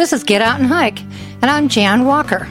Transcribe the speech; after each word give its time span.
This 0.00 0.14
is 0.14 0.24
Get 0.24 0.40
Out 0.40 0.58
and 0.58 0.66
Hike, 0.66 0.98
and 1.42 1.50
I'm 1.50 1.68
Jan 1.68 2.06
Walker. 2.06 2.48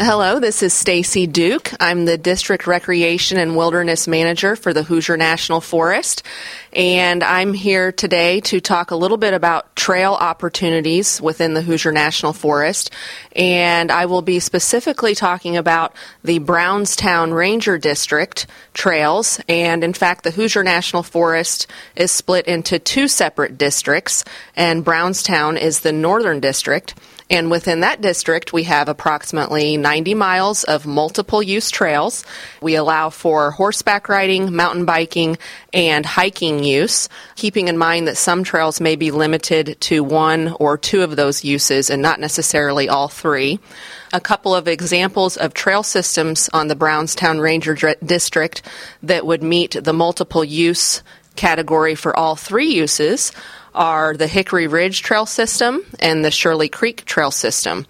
Hello, 0.00 0.40
this 0.40 0.64
is 0.64 0.72
Stacy 0.72 1.28
Duke. 1.28 1.70
I'm 1.78 2.06
the 2.06 2.18
District 2.18 2.66
Recreation 2.66 3.38
and 3.38 3.56
Wilderness 3.56 4.08
Manager 4.08 4.56
for 4.56 4.72
the 4.72 4.82
Hoosier 4.82 5.16
National 5.16 5.60
Forest, 5.60 6.24
and 6.72 7.22
I'm 7.22 7.54
here 7.54 7.92
today 7.92 8.40
to 8.40 8.60
talk 8.60 8.90
a 8.90 8.96
little 8.96 9.16
bit 9.16 9.32
about 9.32 9.76
trail 9.76 10.14
opportunities 10.14 11.20
within 11.20 11.54
the 11.54 11.62
Hoosier 11.62 11.92
National 11.92 12.32
Forest, 12.32 12.90
and 13.36 13.92
I 13.92 14.06
will 14.06 14.22
be 14.22 14.40
specifically 14.40 15.14
talking 15.14 15.56
about 15.56 15.94
the 16.24 16.40
Brownstown 16.40 17.32
Ranger 17.32 17.78
District 17.78 18.48
trails, 18.74 19.40
and 19.48 19.84
in 19.84 19.92
fact, 19.92 20.24
the 20.24 20.32
Hoosier 20.32 20.64
National 20.64 21.04
Forest 21.04 21.68
is 21.94 22.10
split 22.10 22.46
into 22.46 22.80
two 22.80 23.06
separate 23.06 23.56
districts, 23.56 24.24
and 24.56 24.84
Brownstown 24.84 25.56
is 25.58 25.80
the 25.80 25.92
northern 25.92 26.40
district. 26.40 26.94
And 27.32 27.50
within 27.50 27.80
that 27.80 28.02
district, 28.02 28.52
we 28.52 28.64
have 28.64 28.90
approximately 28.90 29.78
90 29.78 30.12
miles 30.12 30.64
of 30.64 30.86
multiple 30.86 31.42
use 31.42 31.70
trails. 31.70 32.26
We 32.60 32.74
allow 32.74 33.08
for 33.08 33.52
horseback 33.52 34.10
riding, 34.10 34.54
mountain 34.54 34.84
biking, 34.84 35.38
and 35.72 36.04
hiking 36.04 36.62
use, 36.62 37.08
keeping 37.34 37.68
in 37.68 37.78
mind 37.78 38.06
that 38.06 38.18
some 38.18 38.44
trails 38.44 38.82
may 38.82 38.96
be 38.96 39.10
limited 39.10 39.78
to 39.80 40.04
one 40.04 40.54
or 40.60 40.76
two 40.76 41.00
of 41.00 41.16
those 41.16 41.42
uses 41.42 41.88
and 41.88 42.02
not 42.02 42.20
necessarily 42.20 42.90
all 42.90 43.08
three. 43.08 43.58
A 44.12 44.20
couple 44.20 44.54
of 44.54 44.68
examples 44.68 45.38
of 45.38 45.54
trail 45.54 45.82
systems 45.82 46.50
on 46.52 46.68
the 46.68 46.76
Brownstown 46.76 47.40
Ranger 47.40 47.94
District 48.04 48.60
that 49.02 49.24
would 49.24 49.42
meet 49.42 49.82
the 49.82 49.94
multiple 49.94 50.44
use 50.44 51.02
category 51.34 51.94
for 51.94 52.14
all 52.14 52.36
three 52.36 52.74
uses 52.74 53.32
are 53.74 54.14
the 54.14 54.26
Hickory 54.26 54.66
Ridge 54.66 55.02
Trail 55.02 55.26
System 55.26 55.82
and 56.00 56.24
the 56.24 56.30
Shirley 56.30 56.68
Creek 56.68 57.04
Trail 57.04 57.30
System. 57.30 57.86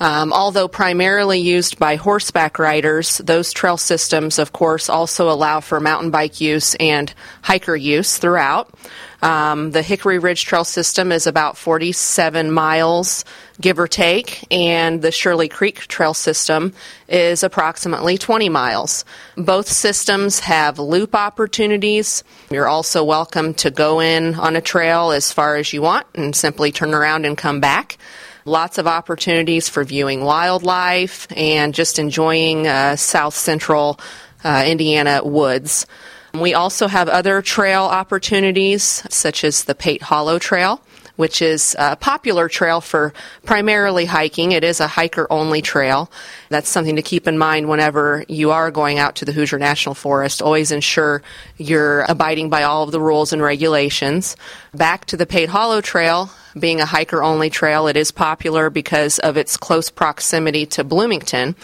Um, 0.00 0.32
although 0.32 0.66
primarily 0.66 1.38
used 1.38 1.78
by 1.78 1.96
horseback 1.96 2.58
riders, 2.58 3.18
those 3.18 3.52
trail 3.52 3.76
systems, 3.76 4.38
of 4.38 4.52
course, 4.52 4.88
also 4.88 5.30
allow 5.30 5.60
for 5.60 5.78
mountain 5.78 6.10
bike 6.10 6.40
use 6.40 6.74
and 6.76 7.12
hiker 7.42 7.76
use 7.76 8.18
throughout. 8.18 8.74
Um, 9.22 9.70
the 9.70 9.80
Hickory 9.80 10.18
Ridge 10.18 10.44
Trail 10.44 10.64
System 10.64 11.10
is 11.10 11.26
about 11.26 11.56
47 11.56 12.50
miles, 12.50 13.24
give 13.58 13.78
or 13.78 13.88
take, 13.88 14.46
and 14.52 15.00
the 15.00 15.10
Shirley 15.10 15.48
Creek 15.48 15.86
Trail 15.86 16.12
System 16.12 16.74
is 17.08 17.42
approximately 17.42 18.18
20 18.18 18.50
miles. 18.50 19.06
Both 19.36 19.68
systems 19.68 20.40
have 20.40 20.78
loop 20.78 21.14
opportunities. 21.14 22.22
You're 22.50 22.68
also 22.68 23.02
welcome 23.02 23.54
to 23.54 23.70
go 23.70 24.00
in 24.00 24.34
on 24.34 24.56
a 24.56 24.60
trail 24.60 25.10
as 25.10 25.23
far 25.32 25.56
as 25.56 25.72
you 25.72 25.82
want 25.82 26.06
and 26.14 26.34
simply 26.34 26.72
turn 26.72 26.94
around 26.94 27.24
and 27.26 27.36
come 27.36 27.60
back. 27.60 27.98
Lots 28.44 28.78
of 28.78 28.86
opportunities 28.86 29.68
for 29.68 29.84
viewing 29.84 30.22
wildlife 30.22 31.26
and 31.34 31.74
just 31.74 31.98
enjoying 31.98 32.66
uh, 32.66 32.96
south 32.96 33.34
central 33.34 33.98
uh, 34.44 34.64
Indiana 34.66 35.22
woods. 35.24 35.86
We 36.34 36.52
also 36.52 36.88
have 36.88 37.08
other 37.08 37.42
trail 37.42 37.84
opportunities, 37.84 38.82
such 39.08 39.44
as 39.44 39.64
the 39.64 39.74
Pate 39.74 40.02
Hollow 40.02 40.38
Trail, 40.38 40.82
which 41.16 41.40
is 41.42 41.76
a 41.78 41.96
popular 41.96 42.48
trail 42.48 42.80
for 42.80 43.12
primarily 43.44 44.04
hiking. 44.04 44.52
It 44.52 44.64
is 44.64 44.80
a 44.80 44.88
hiker 44.88 45.26
only 45.30 45.62
trail. 45.62 46.10
That's 46.48 46.68
something 46.68 46.96
to 46.96 47.02
keep 47.02 47.28
in 47.28 47.38
mind 47.38 47.68
whenever 47.68 48.24
you 48.28 48.50
are 48.50 48.70
going 48.70 48.98
out 48.98 49.16
to 49.16 49.24
the 49.24 49.32
Hoosier 49.32 49.58
National 49.58 49.94
Forest. 49.94 50.42
Always 50.42 50.72
ensure 50.72 51.22
you're 51.56 52.02
abiding 52.02 52.50
by 52.50 52.64
all 52.64 52.82
of 52.82 52.92
the 52.92 53.00
rules 53.00 53.32
and 53.32 53.42
regulations. 53.42 54.36
Back 54.74 55.04
to 55.06 55.16
the 55.16 55.26
Pate 55.26 55.48
Hollow 55.48 55.80
Trail, 55.80 56.30
being 56.58 56.80
a 56.80 56.86
hiker 56.86 57.22
only 57.22 57.50
trail, 57.50 57.86
it 57.88 57.96
is 57.96 58.12
popular 58.12 58.70
because 58.70 59.18
of 59.18 59.36
its 59.36 59.56
close 59.56 59.90
proximity 59.90 60.66
to 60.66 60.84
Bloomington. 60.84 61.56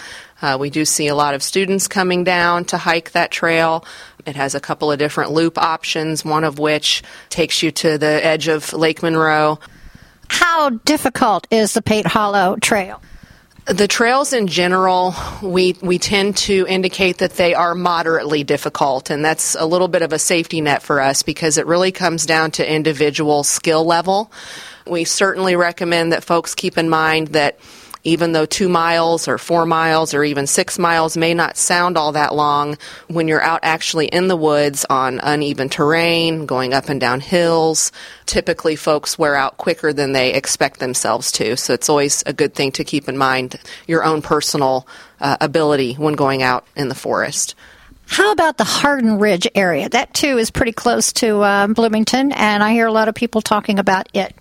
Uh, 0.43 0.57
we 0.59 0.71
do 0.71 0.85
see 0.85 1.09
a 1.09 1.15
lot 1.15 1.35
of 1.35 1.43
students 1.43 1.89
coming 1.89 2.25
down 2.25 2.65
to 2.67 2.79
hike 2.79 3.13
that 3.13 3.31
trail. 3.31 3.85
It 4.27 4.37
has 4.37 4.55
a 4.55 4.61
couple 4.61 4.91
of 4.91 4.99
different 4.99 5.33
loop 5.33 5.59
options, 5.59 6.25
one 6.25 6.45
of 6.45 6.59
which 6.59 7.03
takes 7.29 7.63
you 7.63 7.71
to 7.73 7.99
the 7.99 8.25
edge 8.25 8.49
of 8.49 8.73
Lake 8.73 9.03
Monroe. 9.03 9.59
How 10.29 10.71
difficult 10.71 11.47
is 11.51 11.75
the 11.75 11.83
Pate 11.83 12.07
Hollow 12.07 12.57
Trail? 12.57 13.03
The 13.67 13.87
trails 13.87 14.33
in 14.33 14.47
general, 14.47 15.15
we, 15.43 15.77
we 15.83 15.99
tend 15.99 16.37
to 16.39 16.67
indicate 16.69 17.19
that 17.19 17.33
they 17.33 17.55
are 17.55 17.75
moderately 17.75 18.43
difficult, 18.43 19.11
and 19.11 19.25
that's 19.25 19.55
a 19.55 19.67
little 19.67 19.87
bit 19.87 20.03
of 20.03 20.13
a 20.13 20.19
safety 20.19 20.61
net 20.61 20.83
for 20.83 21.01
us 21.01 21.23
because 21.23 21.59
it 21.59 21.67
really 21.67 21.93
comes 21.93 22.27
down 22.27 22.53
to 22.53 22.69
individual 22.69 23.45
skill 23.45 23.85
level. 23.85 24.33
We 24.87 25.05
certainly 25.05 25.57
recommend 25.57 26.13
that 26.13 26.25
folks 26.25 26.55
keep 26.55 26.79
in 26.79 26.89
mind 26.89 27.29
that 27.29 27.61
even 28.05 28.33
though 28.33 28.47
two 28.47 28.69
miles 28.69 29.29
or 29.29 29.39
four 29.39 29.67
miles 29.67 30.15
or 30.15 30.25
even 30.25 30.47
six 30.47 30.79
miles 30.79 31.17
may 31.17 31.35
not 31.35 31.57
sound 31.57 31.97
all 31.97 32.13
that 32.13 32.35
long, 32.35 32.79
when 33.09 33.29
you're 33.29 33.43
out 33.43 33.61
actually 33.63 34.07
in 34.07 34.29
the 34.29 34.37
woods 34.37 34.87
on 34.89 35.21
uneven 35.23 35.69
terrain, 35.69 36.47
going 36.47 36.73
up 36.73 36.89
and 36.89 37.01
down 37.01 37.21
hills, 37.21 37.93
typically 38.27 38.77
folks 38.77 39.19
wear 39.19 39.37
out 39.37 39.57
quicker 39.57 39.93
than 39.93 40.13
they 40.13 40.33
expect 40.33 40.81
themselves 40.81 41.31
to. 41.33 41.57
So 41.57 41.75
it's 41.75 41.89
always 41.89 42.23
a 42.27 42.33
good 42.33 42.55
thing 42.55 42.73
to 42.73 42.85
keep 42.85 43.09
in 43.09 43.19
mind 43.19 43.61
your 43.87 44.05
own 44.05 44.23
personal 44.23 44.87
uh, 45.21 45.37
ability 45.41 45.95
when 45.95 46.15
going 46.15 46.43
out 46.43 46.67
in 46.77 46.89
the 46.89 46.95
forest. 46.95 47.55
How 48.07 48.33
about 48.33 48.57
the 48.57 48.65
Hardin 48.65 49.21
Ridge 49.21 49.47
area? 49.55 49.89
That 49.89 50.13
too 50.15 50.37
is 50.37 50.51
pretty 50.51 50.73
close 50.73 51.13
to 51.15 51.43
uh, 51.43 51.69
Bloomington, 51.69 52.33
and 52.33 52.61
I 52.61 52.73
hear 52.73 52.89
a 52.89 52.93
lot 52.93 53.07
of 53.07 53.15
people 53.15 53.41
talking 53.41 53.79
about 53.79 54.09
it. 54.15 54.35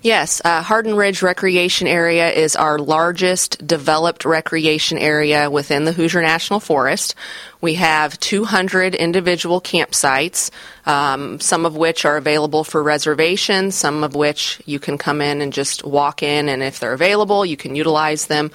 Yes, 0.00 0.40
uh, 0.44 0.62
Hardin 0.62 0.94
Ridge 0.94 1.22
Recreation 1.22 1.88
Area 1.88 2.30
is 2.30 2.54
our 2.54 2.78
largest 2.78 3.66
developed 3.66 4.24
recreation 4.24 4.96
area 4.96 5.50
within 5.50 5.84
the 5.84 5.92
Hoosier 5.92 6.22
National 6.22 6.60
Forest. 6.60 7.14
We 7.60 7.74
have 7.74 8.18
200 8.20 8.94
individual 8.94 9.60
campsites, 9.60 10.50
um, 10.86 11.40
some 11.40 11.66
of 11.66 11.76
which 11.76 12.04
are 12.04 12.16
available 12.16 12.62
for 12.62 12.82
reservation, 12.82 13.72
some 13.72 14.04
of 14.04 14.14
which 14.14 14.62
you 14.66 14.78
can 14.78 14.98
come 14.98 15.20
in 15.20 15.40
and 15.40 15.52
just 15.52 15.84
walk 15.84 16.22
in, 16.22 16.48
and 16.48 16.62
if 16.62 16.78
they're 16.78 16.92
available, 16.92 17.44
you 17.44 17.56
can 17.56 17.74
utilize 17.74 18.26
them. 18.26 18.52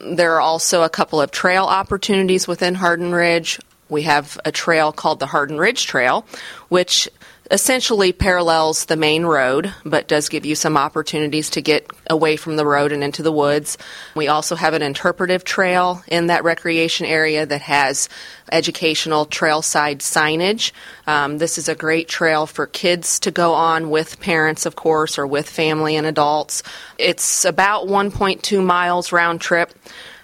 There 0.00 0.34
are 0.34 0.40
also 0.40 0.82
a 0.82 0.88
couple 0.88 1.20
of 1.20 1.32
trail 1.32 1.64
opportunities 1.64 2.46
within 2.46 2.74
Hardin 2.76 3.12
Ridge. 3.12 3.58
We 3.88 4.02
have 4.02 4.38
a 4.44 4.52
trail 4.52 4.92
called 4.92 5.20
the 5.20 5.26
Hardin 5.26 5.58
Ridge 5.58 5.86
Trail, 5.86 6.24
which 6.68 7.08
essentially 7.50 8.12
parallels 8.12 8.86
the 8.86 8.96
main 8.96 9.24
road, 9.24 9.72
but 9.84 10.08
does 10.08 10.28
give 10.28 10.46
you 10.46 10.54
some 10.54 10.76
opportunities 10.76 11.50
to 11.50 11.60
get 11.60 11.90
away 12.08 12.36
from 12.36 12.56
the 12.56 12.66
road 12.66 12.90
and 12.90 13.04
into 13.04 13.22
the 13.22 13.32
woods. 13.32 13.76
We 14.14 14.28
also 14.28 14.56
have 14.56 14.74
an 14.74 14.82
interpretive 14.82 15.44
trail 15.44 16.02
in 16.08 16.28
that 16.28 16.44
recreation 16.44 17.06
area 17.06 17.44
that 17.44 17.62
has 17.62 18.08
educational 18.50 19.26
trailside 19.26 19.98
signage. 19.98 20.72
Um, 21.06 21.38
this 21.38 21.58
is 21.58 21.68
a 21.68 21.74
great 21.74 22.08
trail 22.08 22.46
for 22.46 22.66
kids 22.66 23.20
to 23.20 23.30
go 23.30 23.52
on 23.52 23.90
with 23.90 24.20
parents, 24.20 24.64
of 24.66 24.76
course, 24.76 25.18
or 25.18 25.26
with 25.26 25.48
family 25.48 25.96
and 25.96 26.06
adults. 26.06 26.62
It's 26.98 27.44
about 27.44 27.86
1.2 27.86 28.64
miles 28.64 29.12
round 29.12 29.40
trip. 29.40 29.72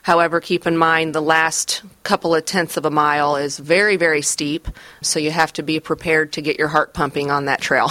However, 0.03 0.41
keep 0.41 0.66
in 0.66 0.77
mind 0.77 1.15
the 1.15 1.21
last 1.21 1.83
couple 2.03 2.34
of 2.34 2.44
tenths 2.44 2.77
of 2.77 2.84
a 2.84 2.91
mile 2.91 3.37
is 3.37 3.59
very, 3.59 3.97
very 3.97 4.22
steep, 4.22 4.66
so 5.03 5.19
you 5.19 5.31
have 5.31 5.53
to 5.53 5.62
be 5.62 5.78
prepared 5.78 6.33
to 6.33 6.43
get 6.43 6.59
your 6.59 6.69
heart 6.69 6.94
pumping 6.94 7.31
on 7.31 7.44
that 7.44 7.61
trail. 7.61 7.91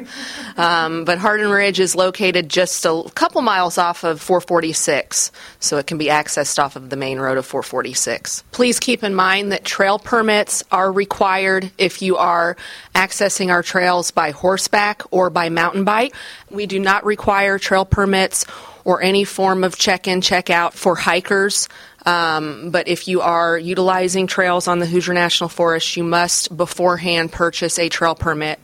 um, 0.56 1.04
but 1.04 1.18
Hardin 1.18 1.50
Ridge 1.50 1.78
is 1.78 1.94
located 1.94 2.48
just 2.48 2.84
a 2.84 3.04
couple 3.14 3.42
miles 3.42 3.78
off 3.78 4.04
of 4.04 4.20
446, 4.20 5.30
so 5.60 5.76
it 5.76 5.86
can 5.86 5.98
be 5.98 6.06
accessed 6.06 6.62
off 6.62 6.76
of 6.76 6.90
the 6.90 6.96
main 6.96 7.18
road 7.18 7.38
of 7.38 7.46
446. 7.46 8.42
Please 8.52 8.80
keep 8.80 9.04
in 9.04 9.14
mind 9.14 9.52
that 9.52 9.64
trail 9.64 9.98
permits 9.98 10.64
are 10.72 10.90
required 10.90 11.70
if 11.76 12.00
you 12.00 12.16
are 12.16 12.56
accessing 12.94 13.50
our 13.50 13.62
trails 13.62 14.10
by 14.10 14.30
horseback 14.30 15.02
or 15.10 15.30
by 15.30 15.50
mountain 15.50 15.84
bike. 15.84 16.14
We 16.50 16.66
do 16.66 16.78
not 16.78 17.04
require 17.04 17.58
trail 17.58 17.84
permits 17.84 18.46
or 18.84 19.02
any 19.02 19.24
form 19.24 19.64
of 19.64 19.76
check 19.76 20.08
in, 20.08 20.20
check 20.20 20.50
out 20.50 20.74
for 20.74 20.94
hikers. 20.94 21.68
Um, 22.04 22.70
but 22.70 22.88
if 22.88 23.08
you 23.08 23.20
are 23.20 23.56
utilizing 23.56 24.26
trails 24.26 24.66
on 24.66 24.78
the 24.78 24.86
Hoosier 24.86 25.14
National 25.14 25.48
Forest, 25.48 25.96
you 25.96 26.04
must 26.04 26.56
beforehand 26.56 27.32
purchase 27.32 27.78
a 27.78 27.88
trail 27.88 28.14
permit. 28.14 28.58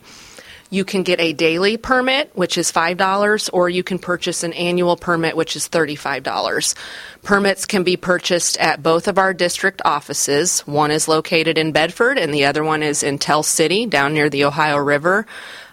You 0.71 0.85
can 0.85 1.01
get 1.01 1.19
a 1.19 1.33
daily 1.33 1.77
permit, 1.77 2.29
which 2.35 2.55
is 2.55 2.71
$5, 2.71 3.49
or 3.51 3.69
you 3.69 3.81
can 3.81 3.97
purchase 3.97 4.43
an 4.43 4.53
annual 4.53 4.95
permit, 4.97 5.35
which 5.35 5.55
is 5.55 5.67
$35. 5.67 6.75
Permits 7.23 7.65
can 7.65 7.83
be 7.83 7.97
purchased 7.97 8.55
at 8.57 8.83
both 8.83 9.07
of 9.07 9.17
our 9.17 9.33
district 9.33 9.81
offices. 9.83 10.59
One 10.67 10.91
is 10.91 11.07
located 11.07 11.57
in 11.57 11.71
Bedford, 11.71 12.19
and 12.19 12.31
the 12.31 12.45
other 12.45 12.63
one 12.63 12.83
is 12.83 13.01
in 13.01 13.17
Tell 13.17 13.41
City, 13.41 13.87
down 13.87 14.13
near 14.13 14.29
the 14.29 14.45
Ohio 14.45 14.77
River. 14.77 15.25